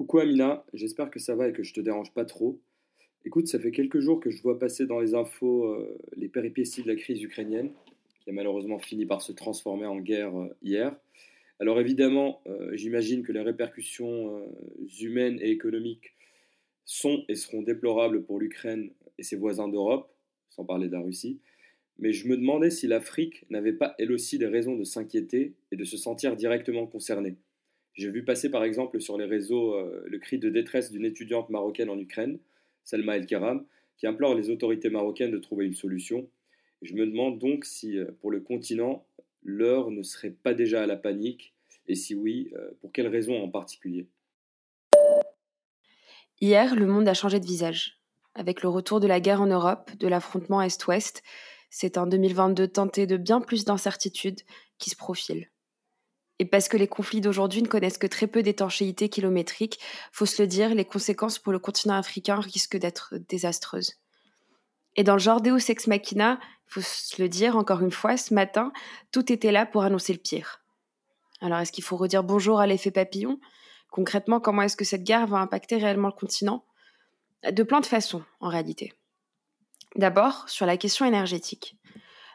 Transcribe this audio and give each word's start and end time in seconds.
Coucou 0.00 0.20
Amina, 0.20 0.64
j'espère 0.72 1.10
que 1.10 1.18
ça 1.18 1.34
va 1.34 1.48
et 1.48 1.52
que 1.52 1.62
je 1.62 1.74
te 1.74 1.80
dérange 1.82 2.14
pas 2.14 2.24
trop. 2.24 2.58
Écoute, 3.26 3.48
ça 3.48 3.60
fait 3.60 3.70
quelques 3.70 4.00
jours 4.00 4.18
que 4.18 4.30
je 4.30 4.40
vois 4.40 4.58
passer 4.58 4.86
dans 4.86 4.98
les 4.98 5.14
infos 5.14 5.66
euh, 5.66 5.98
les 6.16 6.30
péripéties 6.30 6.82
de 6.82 6.88
la 6.88 6.96
crise 6.96 7.22
ukrainienne, 7.22 7.70
qui 8.22 8.30
a 8.30 8.32
malheureusement 8.32 8.78
fini 8.78 9.04
par 9.04 9.20
se 9.20 9.32
transformer 9.32 9.84
en 9.84 10.00
guerre 10.00 10.34
euh, 10.34 10.56
hier. 10.62 10.98
Alors 11.58 11.78
évidemment, 11.78 12.40
euh, 12.46 12.70
j'imagine 12.72 13.22
que 13.22 13.32
les 13.32 13.42
répercussions 13.42 14.42
humaines 15.02 15.38
et 15.42 15.50
économiques 15.50 16.14
sont 16.86 17.22
et 17.28 17.34
seront 17.34 17.60
déplorables 17.60 18.24
pour 18.24 18.40
l'Ukraine 18.40 18.92
et 19.18 19.22
ses 19.22 19.36
voisins 19.36 19.68
d'Europe, 19.68 20.10
sans 20.48 20.64
parler 20.64 20.86
de 20.86 20.92
la 20.92 21.00
Russie. 21.00 21.40
Mais 21.98 22.12
je 22.12 22.26
me 22.26 22.38
demandais 22.38 22.70
si 22.70 22.86
l'Afrique 22.86 23.44
n'avait 23.50 23.74
pas 23.74 23.94
elle 23.98 24.12
aussi 24.12 24.38
des 24.38 24.46
raisons 24.46 24.76
de 24.76 24.84
s'inquiéter 24.84 25.52
et 25.70 25.76
de 25.76 25.84
se 25.84 25.98
sentir 25.98 26.36
directement 26.36 26.86
concernée. 26.86 27.36
J'ai 27.94 28.10
vu 28.10 28.24
passer 28.24 28.50
par 28.50 28.64
exemple 28.64 29.00
sur 29.00 29.18
les 29.18 29.24
réseaux 29.24 29.76
le 30.06 30.18
cri 30.18 30.38
de 30.38 30.48
détresse 30.48 30.90
d'une 30.90 31.04
étudiante 31.04 31.50
marocaine 31.50 31.90
en 31.90 31.98
Ukraine 31.98 32.38
Selma 32.84 33.16
El-Karam, 33.16 33.64
qui 33.96 34.06
implore 34.06 34.34
les 34.34 34.50
autorités 34.50 34.90
marocaines 34.90 35.30
de 35.30 35.38
trouver 35.38 35.66
une 35.66 35.74
solution. 35.74 36.28
je 36.82 36.94
me 36.94 37.06
demande 37.06 37.38
donc 37.38 37.66
si, 37.66 37.98
euh, 37.98 38.10
pour 38.20 38.30
le 38.30 38.40
continent, 38.40 39.06
l'heure 39.42 39.90
ne 39.90 40.02
serait 40.02 40.30
pas 40.30 40.54
déjà 40.54 40.82
à 40.82 40.86
la 40.86 40.96
panique, 40.96 41.54
et 41.86 41.94
si 41.94 42.14
oui, 42.14 42.50
euh, 42.56 42.70
pour 42.80 42.90
quelles 42.90 43.08
raisons 43.08 43.42
en 43.42 43.50
particulier? 43.50 44.08
Hier, 46.40 46.74
le 46.74 46.86
monde 46.86 47.06
a 47.06 47.14
changé 47.14 47.38
de 47.38 47.44
visage. 47.44 48.00
Avec 48.34 48.62
le 48.62 48.70
retour 48.70 48.98
de 49.00 49.06
la 49.06 49.20
guerre 49.20 49.42
en 49.42 49.46
Europe, 49.46 49.90
de 49.98 50.08
l'affrontement 50.08 50.62
Est-Ouest, 50.62 51.22
c'est 51.68 51.98
un 51.98 52.06
2022 52.06 52.68
tenté 52.68 53.06
de 53.06 53.18
bien 53.18 53.42
plus 53.42 53.66
d'incertitudes 53.66 54.40
qui 54.78 54.88
se 54.88 54.96
profile. 54.96 55.50
Et 56.40 56.46
parce 56.46 56.70
que 56.70 56.78
les 56.78 56.88
conflits 56.88 57.20
d'aujourd'hui 57.20 57.60
ne 57.60 57.68
connaissent 57.68 57.98
que 57.98 58.06
très 58.06 58.26
peu 58.26 58.42
d'étanchéité 58.42 59.10
kilométrique, 59.10 59.78
faut 60.10 60.24
se 60.24 60.40
le 60.40 60.48
dire, 60.48 60.74
les 60.74 60.86
conséquences 60.86 61.38
pour 61.38 61.52
le 61.52 61.58
continent 61.58 61.94
africain 61.94 62.40
risquent 62.40 62.78
d'être 62.78 63.14
désastreuses. 63.28 63.96
Et 64.96 65.04
dans 65.04 65.12
le 65.12 65.18
genre 65.18 65.42
Deus 65.42 65.70
Ex 65.70 65.86
Machina, 65.86 66.40
faut 66.66 66.80
se 66.80 67.20
le 67.20 67.28
dire 67.28 67.58
encore 67.58 67.82
une 67.82 67.90
fois, 67.90 68.16
ce 68.16 68.32
matin, 68.32 68.72
tout 69.12 69.30
était 69.30 69.52
là 69.52 69.66
pour 69.66 69.82
annoncer 69.82 70.14
le 70.14 70.18
pire. 70.18 70.62
Alors 71.42 71.58
est-ce 71.58 71.72
qu'il 71.72 71.84
faut 71.84 71.98
redire 71.98 72.24
bonjour 72.24 72.58
à 72.58 72.66
l'effet 72.66 72.90
papillon? 72.90 73.38
Concrètement, 73.90 74.40
comment 74.40 74.62
est-ce 74.62 74.78
que 74.78 74.84
cette 74.84 75.04
guerre 75.04 75.26
va 75.26 75.40
impacter 75.40 75.76
réellement 75.76 76.08
le 76.08 76.14
continent? 76.14 76.64
De 77.52 77.62
plein 77.62 77.80
de 77.80 77.86
façons, 77.86 78.22
en 78.40 78.48
réalité. 78.48 78.94
D'abord, 79.94 80.48
sur 80.48 80.64
la 80.64 80.78
question 80.78 81.04
énergétique. 81.04 81.76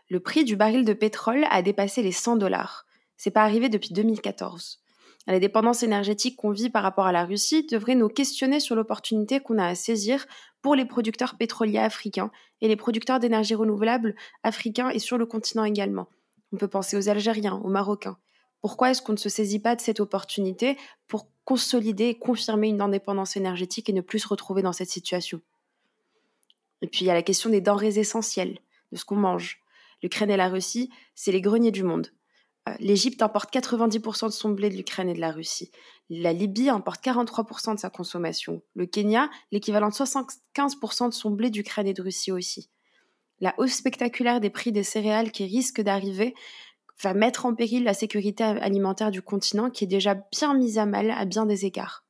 Le 0.10 0.20
prix 0.20 0.44
du 0.44 0.56
baril 0.56 0.86
de 0.86 0.94
pétrole 0.94 1.48
a 1.50 1.64
dépassé 1.64 2.04
les 2.04 2.12
100 2.12 2.36
dollars. 2.36 2.86
C'est 3.18 3.32
pas 3.32 3.44
arrivé 3.44 3.70
depuis 3.70 3.94
2014. 3.94 4.80
La 5.28 5.40
dépendance 5.40 5.82
énergétique 5.82 6.38
qu'on 6.38 6.52
vit 6.52 6.70
par 6.70 6.84
rapport 6.84 7.08
à 7.08 7.12
la 7.12 7.26
Russie 7.26 7.66
devrait 7.66 7.96
nous 7.96 8.10
questionner 8.10 8.60
sur 8.60 8.76
l'opportunité 8.76 9.40
qu'on 9.40 9.58
a 9.58 9.66
à 9.66 9.76
saisir 9.76 10.28
pour 10.62 10.76
les 10.76 10.86
producteurs 10.86 11.36
pétroliers 11.36 11.80
africains 11.80 12.32
et 12.62 12.68
les 12.68 12.76
producteurs 12.76 13.20
d'énergie 13.20 13.56
renouvelable 13.56 14.16
africains 14.44 14.90
et 14.90 15.00
sur 15.00 15.18
le 15.18 15.26
continent 15.26 15.64
également. 15.64 16.08
On 16.54 16.58
peut 16.58 16.68
penser 16.68 16.96
aux 16.96 17.10
Algériens, 17.10 17.60
aux 17.64 17.70
Marocains. 17.70 18.18
Pourquoi 18.62 18.92
est-ce 18.92 19.02
qu'on 19.02 19.14
ne 19.14 19.18
se 19.18 19.30
saisit 19.30 19.60
pas 19.60 19.76
de 19.76 19.82
cette 19.82 20.00
opportunité 20.00 20.78
pour 21.08 21.28
consolider 21.44 22.06
et 22.06 22.18
confirmer 22.18 22.68
une 22.68 22.82
indépendance 22.82 23.36
énergétique 23.36 23.90
et 23.90 23.94
ne 23.94 24.02
plus 24.02 24.20
se 24.20 24.28
retrouver 24.28 24.62
dans 24.62 24.74
cette 24.74 24.90
situation? 24.90 25.42
Et 26.82 26.88
puis 26.88 27.02
il 27.02 27.08
y 27.08 27.12
a 27.12 27.16
la 27.16 27.24
question 27.24 27.50
des 27.50 27.62
denrées 27.62 28.00
essentielles, 28.00 28.60
de 28.92 28.98
ce 28.98 29.06
qu'on 29.06 29.16
mange. 29.16 29.62
L'Ukraine 30.04 30.30
et 30.30 30.38
la 30.38 30.50
Russie, 30.50 30.92
c'est 31.16 31.32
les 31.32 31.42
greniers 31.42 31.72
du 31.72 31.84
monde. 31.84 32.12
Euh, 32.68 32.74
L'Égypte 32.80 33.22
importe 33.22 33.54
90% 33.54 34.28
de 34.28 34.32
son 34.32 34.50
blé 34.50 34.70
de 34.70 34.76
l'Ukraine 34.76 35.10
et 35.10 35.14
de 35.14 35.20
la 35.20 35.32
Russie. 35.32 35.72
La 36.10 36.34
Libye 36.34 36.70
importe 36.70 37.04
43% 37.04 37.76
de 37.76 37.80
sa 37.80 37.90
consommation. 37.90 38.62
Le 38.76 38.86
Kenya, 38.86 39.30
l'équivalent 39.52 39.90
de 39.90 39.94
75% 39.94 41.10
de 41.10 41.14
son 41.14 41.32
blé 41.32 41.50
d'Ukraine 41.50 41.88
et 41.88 41.94
de 41.94 42.02
Russie 42.02 42.32
aussi. 42.32 42.70
La 43.40 43.54
hausse 43.58 43.74
spectaculaire 43.74 44.40
des 44.40 44.50
prix 44.50 44.72
des 44.72 44.84
céréales 44.84 45.32
qui 45.32 45.46
risque 45.46 45.82
d'arriver 45.82 46.34
va 47.02 47.14
mettre 47.14 47.46
en 47.46 47.54
péril 47.54 47.84
la 47.84 47.94
sécurité 47.94 48.44
alimentaire 48.44 49.12
du 49.12 49.22
continent 49.22 49.70
qui 49.70 49.84
est 49.84 49.88
déjà 49.88 50.16
bien 50.32 50.54
mise 50.54 50.78
à 50.78 50.86
mal 50.86 51.12
à 51.12 51.26
bien 51.26 51.46
des 51.46 51.66
égards. 51.66 52.06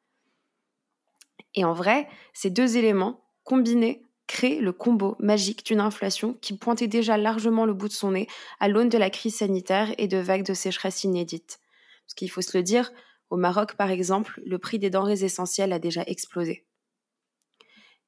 Et 1.55 1.65
en 1.65 1.73
vrai, 1.73 2.07
ces 2.33 2.49
deux 2.49 2.77
éléments, 2.77 3.25
combinés, 3.43 4.04
crée 4.27 4.59
le 4.59 4.73
combo 4.73 5.15
magique 5.19 5.65
d'une 5.65 5.79
inflation 5.79 6.33
qui 6.41 6.57
pointait 6.57 6.87
déjà 6.87 7.17
largement 7.17 7.65
le 7.65 7.73
bout 7.73 7.87
de 7.87 7.93
son 7.93 8.11
nez 8.11 8.27
à 8.59 8.67
l'aune 8.67 8.89
de 8.89 8.97
la 8.97 9.09
crise 9.09 9.37
sanitaire 9.37 9.93
et 9.97 10.07
de 10.07 10.17
vagues 10.17 10.45
de 10.45 10.53
sécheresse 10.53 11.03
inédites. 11.03 11.59
Parce 12.05 12.15
qu'il 12.15 12.29
faut 12.29 12.41
se 12.41 12.57
le 12.57 12.63
dire, 12.63 12.91
au 13.29 13.37
Maroc 13.37 13.75
par 13.75 13.91
exemple, 13.91 14.41
le 14.45 14.59
prix 14.59 14.79
des 14.79 14.89
denrées 14.89 15.23
essentielles 15.23 15.73
a 15.73 15.79
déjà 15.79 16.03
explosé. 16.07 16.65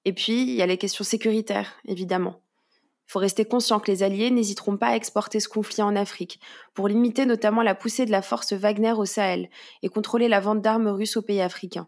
Et 0.06 0.14
puis, 0.14 0.44
il 0.44 0.52
y 0.52 0.62
a 0.62 0.68
les 0.68 0.78
questions 0.78 1.04
sécuritaires, 1.04 1.76
évidemment. 1.86 2.42
Il 3.08 3.12
faut 3.12 3.20
rester 3.20 3.46
conscient 3.46 3.80
que 3.80 3.92
les 3.92 4.04
Alliés 4.04 4.32
n'hésiteront 4.32 4.78
pas 4.78 4.88
à 4.88 4.96
exporter 4.96 5.40
ce 5.40 5.50
conflit 5.50 5.82
en 5.82 5.96
Afrique, 5.96 6.40
pour 6.74 6.88
limiter 6.88 7.26
notamment 7.26 7.62
la 7.62 7.76
poussée 7.76 8.06
de 8.06 8.12
la 8.12 8.22
force 8.22 8.54
Wagner 8.54 8.94
au 8.94 9.06
Sahel 9.06 9.50
et 9.82 9.90
contrôler 9.90 10.28
la 10.28 10.40
vente 10.40 10.62
d'armes 10.62 10.88
russes 10.88 11.18
aux 11.18 11.22
pays 11.22 11.42
africains. 11.42 11.88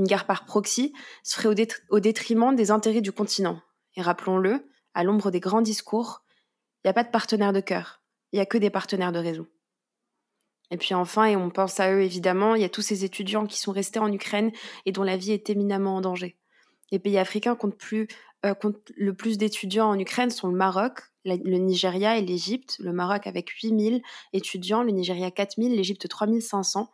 Une 0.00 0.06
guerre 0.06 0.24
par 0.24 0.46
proxy 0.46 0.94
se 1.22 1.36
ferait 1.38 1.68
au, 1.90 2.00
détriment 2.00 2.56
des 2.56 2.70
intérêts 2.70 3.02
du 3.02 3.12
continent. 3.12 3.60
Et 3.96 4.00
rappelons-le, 4.00 4.66
à 4.94 5.04
l'ombre 5.04 5.30
des 5.30 5.40
grands 5.40 5.60
discours, 5.60 6.24
il 6.82 6.86
n'y 6.86 6.90
a 6.90 6.94
pas 6.94 7.04
de 7.04 7.10
partenaire 7.10 7.52
de 7.52 7.60
cœur, 7.60 8.00
il 8.32 8.36
n'y 8.36 8.40
a 8.40 8.46
que 8.46 8.56
des 8.56 8.70
partenaires 8.70 9.12
de 9.12 9.18
raison. 9.18 9.46
Et 10.70 10.78
puis 10.78 10.94
enfin, 10.94 11.26
et 11.26 11.36
on 11.36 11.50
pense 11.50 11.80
à 11.80 11.92
eux 11.92 12.00
évidemment, 12.00 12.54
il 12.54 12.62
y 12.62 12.64
a 12.64 12.70
tous 12.70 12.80
ces 12.80 13.04
étudiants 13.04 13.44
qui 13.44 13.60
sont 13.60 13.72
restés 13.72 13.98
en 13.98 14.10
Ukraine 14.10 14.52
et 14.86 14.92
dont 14.92 15.02
la 15.02 15.18
vie 15.18 15.32
est 15.32 15.50
éminemment 15.50 15.96
en 15.96 16.00
danger. 16.00 16.38
Les 16.92 16.98
pays 16.98 17.18
africains 17.18 17.54
comptent, 17.54 17.76
euh, 18.46 18.54
le 18.96 19.12
plus 19.12 19.36
d'étudiants 19.36 19.90
en 19.90 19.98
Ukraine 19.98 20.30
sont 20.30 20.48
le 20.48 20.56
Maroc, 20.56 21.02
le 21.26 21.58
Nigeria 21.58 22.16
et 22.16 22.22
l'Égypte. 22.22 22.78
Le 22.78 22.94
Maroc 22.94 23.26
avec 23.26 23.50
8000 23.50 24.00
étudiants, 24.32 24.82
le 24.82 24.92
Nigeria 24.92 25.30
4000, 25.30 25.76
l'Égypte 25.76 26.08
3500. 26.08 26.90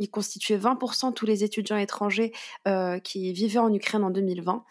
Il 0.00 0.10
constituait 0.10 0.58
20% 0.58 1.10
de 1.10 1.14
tous 1.14 1.26
les 1.26 1.44
étudiants 1.44 1.76
étrangers 1.76 2.32
euh, 2.66 2.98
qui 2.98 3.32
vivaient 3.32 3.58
en 3.58 3.72
Ukraine 3.72 4.02
en 4.02 4.10
2020. 4.10 4.64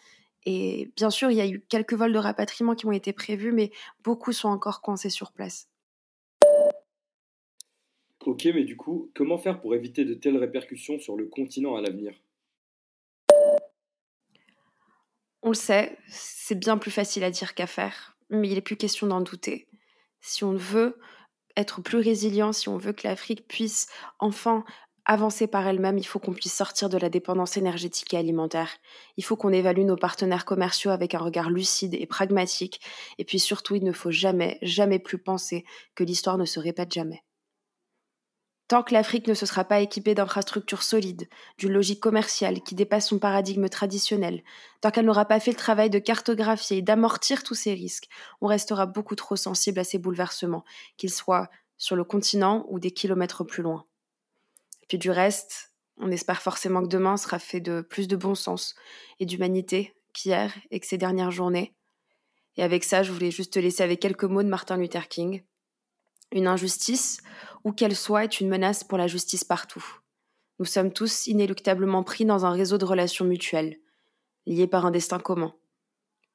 Et 0.46 0.92
bien 0.96 1.10
sûr, 1.10 1.30
il 1.32 1.38
y 1.38 1.42
a 1.42 1.48
eu 1.48 1.62
quelques 1.70 1.94
vols 1.94 2.12
de 2.12 2.18
rapatriement 2.18 2.76
qui 2.76 2.88
ont 2.88 2.92
été 2.92 3.14
prévus, 3.14 3.52
mais 3.52 3.72
beaucoup 4.04 4.34
sont 4.34 4.50
encore 4.50 4.82
coincés 4.82 5.10
sur 5.10 5.32
place. 5.32 5.70
Ok, 8.26 8.46
mais 8.46 8.64
du 8.64 8.76
coup, 8.76 9.12
comment 9.16 9.38
faire 9.38 9.62
pour 9.62 9.76
éviter 9.76 10.04
de 10.04 10.14
telles 10.14 10.38
répercussions 10.38 11.00
sur 11.00 11.16
le 11.16 11.28
continent 11.28 11.76
à 11.76 11.82
l'avenir? 11.82 12.14
On 15.42 15.50
le 15.50 15.54
sait, 15.54 15.98
c'est 16.10 16.60
bien 16.60 16.78
plus 16.78 16.92
facile 16.92 17.24
à 17.24 17.32
dire 17.32 17.56
qu'à 17.56 17.68
faire, 17.68 18.18
mais 18.30 18.50
il 18.50 18.56
n'est 18.56 18.62
plus 18.62 18.76
question 18.76 19.08
d'en 19.08 19.22
douter. 19.22 19.68
Si 20.20 20.44
on 20.44 20.54
veut 20.54 21.00
être 21.56 21.82
plus 21.82 21.98
résilient, 21.98 22.52
si 22.52 22.68
on 22.68 22.78
veut 22.78 22.94
que 22.94 23.08
l'Afrique 23.08 23.48
puisse 23.48 23.88
enfin 24.20 24.66
avancer 25.10 25.48
par 25.48 25.68
elle-même, 25.68 25.98
il 25.98 26.06
faut 26.06 26.20
qu'on 26.20 26.34
puisse 26.34 26.54
sortir 26.54 26.88
de 26.88 26.98
la 27.00 27.10
dépendance 27.10 27.58
énergétique 27.58 28.14
et 28.14 28.18
alimentaire. 28.18 28.70
Il 29.18 29.24
faut 29.24 29.36
qu'on 29.36 29.52
évalue 29.52 29.84
nos 29.84 29.96
partenaires 29.96 30.46
commerciaux 30.46 30.92
avec 30.92 31.16
un 31.16 31.20
regard 31.20 31.50
lucide 31.50 31.96
et 31.96 32.06
pragmatique. 32.06 32.80
Et 33.18 33.26
puis 33.26 33.40
surtout, 33.40 33.74
il 33.74 33.84
ne 33.84 33.92
faut 33.92 34.12
jamais, 34.12 34.60
jamais 34.62 35.00
plus 35.00 35.18
penser 35.18 35.66
que 35.96 36.04
l'histoire 36.04 36.38
ne 36.38 36.46
se 36.46 36.60
répète 36.60 36.94
jamais. 36.94 37.24
Tant 38.68 38.84
que 38.84 38.94
l'Afrique 38.94 39.28
ne 39.28 39.34
se 39.34 39.48
sera 39.48 39.64
pas 39.64 39.80
équipée 39.80 40.14
d'infrastructures 40.14 40.84
solides, 40.84 41.28
d'une 41.58 41.74
logique 41.74 42.02
commerciale 42.02 42.62
qui 42.62 42.76
dépasse 42.76 43.08
son 43.08 43.18
paradigme 43.18 43.68
traditionnel, 43.68 44.44
tant 44.80 44.92
qu'elle 44.92 45.08
n'aura 45.08 45.26
pas 45.26 45.40
fait 45.40 45.50
le 45.50 45.58
travail 45.58 45.90
de 45.90 45.98
cartographier 45.98 46.78
et 46.78 46.82
d'amortir 46.84 47.42
tous 47.42 47.56
ces 47.56 47.74
risques, 47.74 48.10
on 48.42 48.46
restera 48.46 48.86
beaucoup 48.86 49.16
trop 49.16 49.36
sensible 49.36 49.80
à 49.80 49.84
ces 49.84 49.98
bouleversements, 49.98 50.66
qu'ils 50.98 51.10
soient 51.10 51.50
sur 51.78 51.96
le 51.96 52.04
continent 52.04 52.68
ou 52.70 52.78
des 52.78 52.92
kilomètres 52.92 53.44
plus 53.44 53.64
loin. 53.64 53.89
Puis 54.90 54.98
du 54.98 55.12
reste, 55.12 55.72
on 55.98 56.12
espère 56.12 56.42
forcément 56.42 56.82
que 56.82 56.88
demain 56.88 57.16
sera 57.16 57.40
fait 57.40 57.62
de 57.62 57.82
plus 57.82 58.08
de 58.08 58.18
bon 58.18 58.36
sens 58.36 58.76
et 59.20 59.26
d'humanité 59.26 59.94
qu'hier 60.14 60.54
et 60.72 60.80
que 60.80 60.88
ces 60.88 60.98
dernières 60.98 61.32
journées. 61.32 61.76
Et 62.58 62.64
avec 62.64 62.84
ça, 62.84 63.04
je 63.04 63.12
voulais 63.12 63.32
juste 63.32 63.54
te 63.54 63.60
laisser 63.60 63.84
avec 63.84 64.02
quelques 64.02 64.26
mots 64.26 64.44
de 64.44 64.50
Martin 64.50 64.78
Luther 64.78 65.08
King. 65.08 65.44
Une 66.32 66.48
injustice, 66.48 67.22
où 67.64 67.72
qu'elle 67.72 67.96
soit, 67.96 68.24
est 68.24 68.42
une 68.42 68.50
menace 68.50 68.84
pour 68.84 68.98
la 68.98 69.08
justice 69.08 69.44
partout. 69.44 69.86
Nous 70.58 70.66
sommes 70.66 70.92
tous 70.92 71.28
inéluctablement 71.28 72.04
pris 72.04 72.26
dans 72.26 72.46
un 72.46 72.52
réseau 72.52 72.78
de 72.78 72.86
relations 72.86 73.26
mutuelles, 73.26 73.80
liés 74.46 74.68
par 74.68 74.86
un 74.86 74.92
destin 74.92 75.20
commun. 75.20 75.56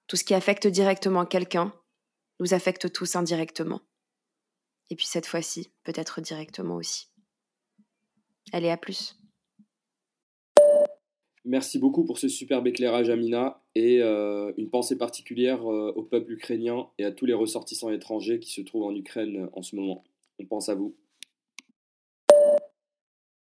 Tout 0.07 0.17
ce 0.17 0.25
qui 0.25 0.35
affecte 0.35 0.67
directement 0.67 1.27
quelqu'un 1.27 1.73
nous 2.39 2.55
affecte 2.55 2.93
tous 2.93 3.17
indirectement. 3.17 3.81
Et 4.91 4.97
puis 4.97 5.07
cette 5.07 5.27
fois-ci, 5.27 5.73
peut-être 5.83 6.21
directement 6.21 6.77
aussi. 6.77 7.14
Allez, 8.53 8.71
à 8.71 8.77
plus. 8.77 9.17
Merci 11.47 11.79
beaucoup 11.79 12.05
pour 12.05 12.19
ce 12.19 12.29
superbe 12.29 12.67
éclairage, 12.67 13.11
Amina, 13.11 13.63
et 13.75 14.01
euh, 14.01 14.53
une 14.57 14.71
pensée 14.71 14.97
particulière 14.97 15.71
euh, 15.71 15.93
au 15.95 16.03
peuple 16.03 16.33
ukrainien 16.33 16.89
et 16.99 17.05
à 17.05 17.13
tous 17.13 17.27
les 17.27 17.35
ressortissants 17.35 17.91
étrangers 17.91 18.39
qui 18.39 18.51
se 18.51 18.63
trouvent 18.63 18.85
en 18.85 18.95
Ukraine 18.95 19.51
en 19.53 19.63
ce 19.63 19.77
moment. 19.77 20.05
On 20.39 20.47
pense 20.47 20.71
à 20.71 20.75
vous. 20.75 20.97